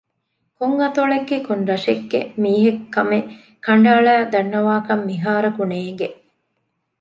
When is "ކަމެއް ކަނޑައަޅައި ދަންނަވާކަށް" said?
2.95-5.05